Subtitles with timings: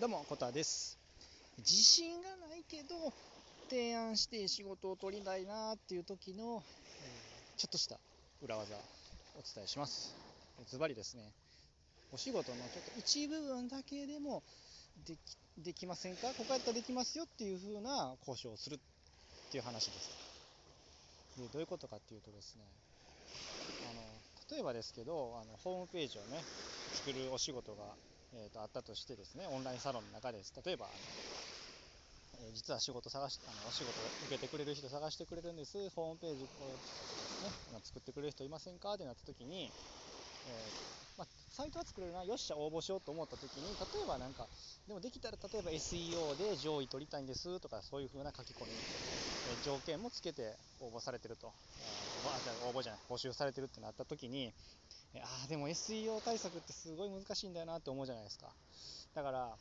[0.00, 0.96] どうも、コタです。
[1.58, 3.12] 自信がないけど、
[3.68, 6.62] 提案して仕事を取りたいなっていう時の、
[7.02, 7.10] え
[7.56, 7.98] ちょっとした
[8.40, 8.76] 裏技
[9.36, 10.14] お伝えします。
[10.68, 11.32] ズバリですね、
[12.12, 14.44] お仕事のちょっと一部分だけでも
[15.04, 15.18] でき
[15.64, 16.28] できませんか？
[16.28, 18.78] ここやったらできますよっていう風な交渉をするっ
[19.50, 20.10] ていう話です。
[21.38, 22.62] でどういうことかっていうとですね、
[23.90, 24.02] あの
[24.56, 26.44] 例えばですけど、あのホームページをね、
[26.94, 27.82] 作るお仕事が
[28.32, 30.52] えーとあったとしてですね、オンラインサロンの中です。
[30.64, 31.14] 例えば、あの
[32.40, 36.78] えー実は仕事探し、あのお仕事受けてくれる人探してくれるんです、ホームページを、
[37.40, 39.72] ね、あ作ってくれる人いませんかってなった時に、
[40.44, 40.72] えー
[41.16, 44.48] まあ、サイトは作れるな、よっしゃ、応募しようと思った時に、例えばなんか、
[44.86, 47.60] でもできたら例えば SEO で上位取りたいんです。
[47.60, 48.86] とか、そういう風な書き込み、
[49.44, 54.52] えー条件もつけて応募されてると、あ応募じゃない、募集されてるってなった時に、
[55.14, 58.54] えあでも SEO 対策ってすごい難しいんだよなって思うじゃないですか。
[59.14, 59.58] だから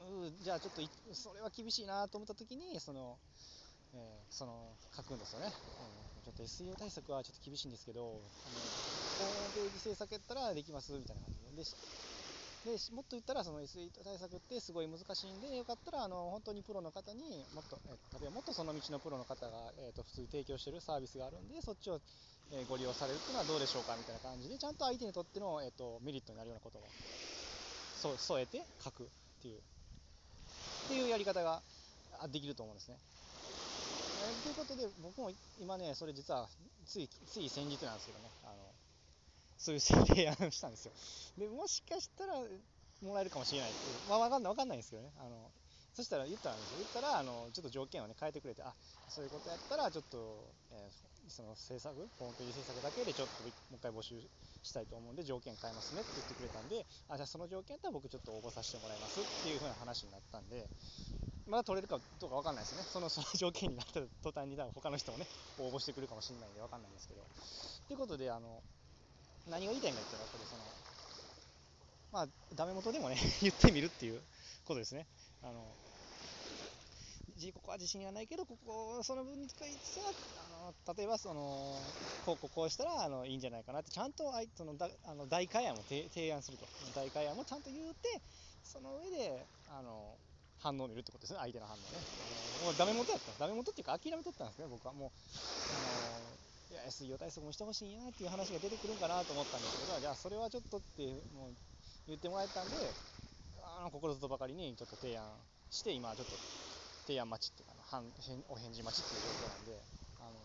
[0.00, 0.80] うじゃあちょっと
[1.14, 3.18] それは厳しいなと思った時にその、
[3.94, 6.24] えーその書くんですよね、うん。
[6.24, 8.60] ちょっと SEO 対策はちょっと厳しいんですけどあの
[9.18, 11.64] ホームページ制作やったらできますみたいな感じで
[12.68, 22.00] でもっと言ったらその SE 対策ってすごい難しいんでよかったらあの本当にプロの方にもっと、えー例えばもっとその道のプロの方が、えー、と普通に提供してるサービスがあるんでそっちを
[22.52, 26.82] えご利用されるっていうのはどうでしょうかみたいな感じでちゃんと相手にとっての、えー、とメリットになるようなことを
[27.96, 29.06] そ添えて書くっ
[29.42, 29.60] ていうっ
[30.88, 31.60] ていうやり方が
[32.32, 32.96] できると思うんですね。
[32.98, 35.30] えーということで僕も
[35.60, 36.48] 今ねそれ実は
[36.86, 38.54] ついつい先日なんですけどねあの
[39.58, 40.92] そういう提案したんですよ。
[41.36, 42.34] でもしかしたら
[43.02, 45.10] もらえるかもしれないって、まあ、わかんないわかんないんですけどね。
[45.18, 45.50] あの
[45.94, 46.78] そしたら言ったらですよ。
[46.78, 48.72] 言ったらあのちょっと条件をね変えてくれてあ
[49.08, 54.16] そういうことやったらちょっと、えーその制作ホームページ制作だけでちょっともう一回募集
[54.62, 60.66] したいと思うんで条件変えますねって言ってくれたんであじゃあその条件やったら僕ちょっと応募させてもらいますっていう風な話になったんで
[61.46, 62.82] まだ取れるかどうかわかんないですね。
[62.92, 65.26] そのその条件になった途端に多分他の人もね
[65.58, 67.24] 応募してくるかもしれないんでわかんないんですけど。
[67.88, 68.62] ということであの
[69.50, 70.62] 何が言いたいんかって言ったらやっぱりその
[72.12, 74.20] まあダメ元でもね 言ってみるっていう
[74.64, 75.06] ことですね
[75.42, 75.64] あの
[77.38, 79.64] じここは自信がないけど、ここ、その分について
[80.00, 80.10] は、
[80.66, 81.78] あの例えばその、
[82.26, 88.20] こうこうこうしたらあのいいんじゃないかなって、ちゃんとあいそのだあの代替案も提提案すると、代替案もちゃんと言うて、
[88.64, 90.16] その上であの
[90.58, 91.84] 反応を見るってことですね、相手の反応ね。
[92.64, 95.10] もうダメ元やった、ダメ元っていうか、諦めとったんですね、僕はもう。
[95.70, 96.37] あの
[96.70, 101.54] いや SEO 対策もしてほしいなっていう話が出てくるんかなと思ったんですけど、じゃあそれはちょっとってもう
[102.06, 102.96] 言ってもらえたんで、
[103.62, 105.24] あの心とばかりにちょっと提案
[105.70, 106.38] して、今ちょっと
[107.06, 108.12] 提案待ちっていうか、反
[108.48, 109.82] お返事待ちっていう状況なんで、
[110.20, 110.38] あの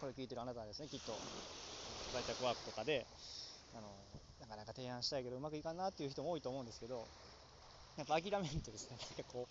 [0.00, 1.22] これ聞いてるあなたはですね、きっと、
[2.10, 3.06] 在宅ワークとかで、
[3.72, 3.88] あの
[4.40, 7.10] なかなか提案したいけどうまくいかんなっていう人も多いと思うんですけど、
[7.96, 9.48] やっぱ諦めんとですね、なんかこ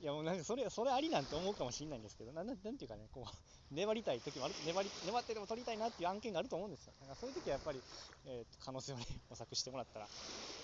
[0.00, 6.94] う、いやもうなんかそれ、それありなんて思うかもしれないんですけど、なんなんていうかね、こう、粘りたい時もある、粘り、粘ってでも取りたいなっていう案件があると思うんですよ。
[7.00, 7.84] だからそういう時はやっぱり、
[8.24, 10.08] えー可能性をね、模索してもらったら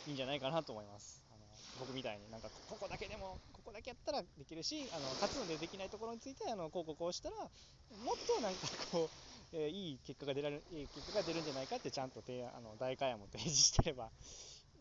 [0.06, 1.24] いいんじゃないかなと思います。
[1.30, 1.44] あの
[1.76, 9.10] 僕みたいになんかここだけでもここだけやったらできるしあの勝つのでできないところについてあのこうこうこうしたらもっとなんかこ
[9.52, 14.10] う、えーいい結果が出られるいい結果が出るんじゃないかってちゃんと提案あの大会案も提示してれば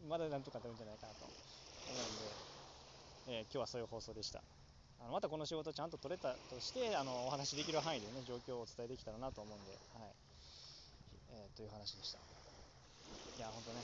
[0.07, 1.29] まだなんとか出るんじゃないかなと
[1.93, 4.41] 思うんで、えー今日はそういう放送でした。
[4.99, 10.15] あのまたこの仕事ちゃんと取れたとしてあのお話しできる範囲でね状況をお伝えできたらなと思うんで、はい。
[11.31, 12.19] えーという話でした。
[12.19, 13.81] いや本当ね、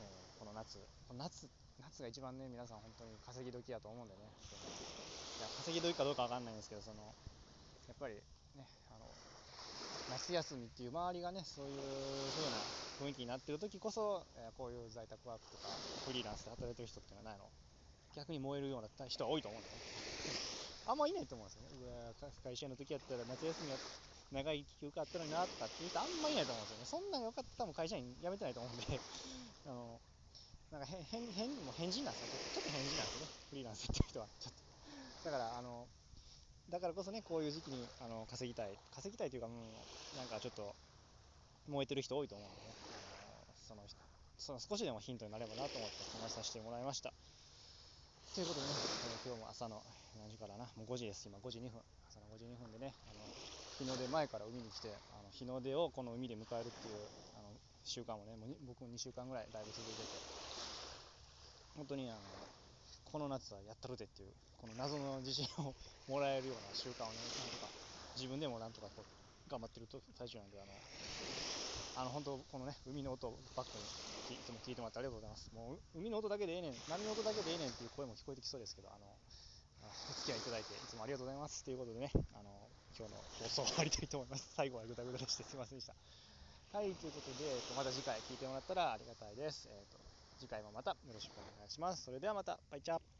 [0.00, 0.78] えーこの夏
[1.08, 1.48] この夏
[1.80, 4.20] 夏が一番ね皆さん本当に稼ぎ時やと思うんでね。
[4.48, 7.14] そのいや稼ぎ時かどうかわかんないんですけどその
[7.88, 8.14] やっぱり
[8.56, 9.08] ねあの
[10.10, 12.66] 夏休みっていう周りがねそういう風な
[13.00, 15.68] 雰囲気になってる時こそ、えこういう在宅ワークとか
[16.06, 17.48] フリーランスで働いてる人っていうのはないの？
[18.16, 19.76] 逆に燃えるような人は多いと思うんでね。
[20.86, 22.14] あんまいないと思うんですよね。
[22.42, 23.76] 会社の時やったら夏休みや
[24.32, 26.84] 長い休暇あったのになとかっていう人あんまいないと思うんですよね。
[26.84, 29.00] そんなんよかったら多分会社員辞めてないと思うんで。
[29.66, 30.00] あの
[30.72, 33.28] なんか変変変もう変人なんですよちょっと変人なんですよね。
[33.50, 34.26] フリーランスっていう人は。
[34.38, 34.62] ちょっと。
[35.24, 35.86] だからあの
[36.70, 38.78] だからこそねこういう時期にあの稼ぎたい。
[38.94, 40.74] 稼ぎたいというかもうなんかちょっと
[41.66, 42.74] 燃えてる人多いと思うんでね。
[43.66, 43.98] その人
[44.38, 47.12] その少しでもヒントになればなと思って話させてもらいました。
[48.34, 48.72] ということでね、
[49.26, 49.82] えー今日も朝の
[50.16, 50.64] 何時からな？
[50.78, 51.26] もう5時です。
[51.26, 51.82] 今5時2分。
[52.08, 53.20] 朝の5時2分でねあの
[53.78, 56.94] 日の出前から海に来てあの日の出をこの海で迎えるっていう
[57.34, 57.50] あの
[57.84, 60.08] 習慣もねもう僕も2週間ぐらいだいぶ続いてて。
[61.76, 62.20] 本当にあの
[63.10, 64.28] この夏はやったるでっていう
[64.62, 65.74] この謎の自信を
[66.06, 67.66] もらえるような習慣をねなんとか
[68.14, 70.72] 自分でもなんとかこう頑張ってると最中なんであの
[71.98, 73.74] あの本当このね海の音をバック
[74.30, 75.50] にいつも聞いてもらってありがとうございます。
[75.50, 79.10] もう海の音だけでええねん、波の音だけでええねんっていう声も聞こえてきそうですけど、あの
[79.82, 84.54] お付き合いいただいていつもありがとうございますということでね、あの今日の放送を終わりたいと思います。
[84.54, 85.94] 最後はぐだぐだしてすいませんでした。
[86.78, 89.66] はい、ということで、また次回聞いてもらったらありがたいです。
[89.66, 89.98] えっと、
[90.40, 92.04] 次回もまたよろしくお願いします。
[92.04, 93.19] それではまた、バイチャー。